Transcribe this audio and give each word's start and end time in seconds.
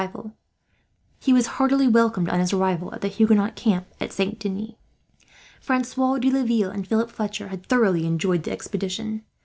He 1.19 1.31
was 1.31 1.45
heartily 1.61 1.87
welcomed 1.87 2.27
on 2.27 2.39
his 2.39 2.51
arrival 2.51 2.91
at 2.91 3.01
the 3.01 3.07
Huguenot 3.07 3.55
camp 3.55 3.85
at 3.99 4.11
Saint 4.11 4.39
Denis. 4.39 4.73
Francois 5.61 6.17
de 6.17 6.31
Laville 6.31 6.71
and 6.71 6.87
Philip 6.87 7.11
Fletcher 7.11 7.49
had 7.49 7.67
thoroughly 7.67 8.07
enjoyed 8.07 8.41
the 8.41 8.51
expedition. 8.51 9.21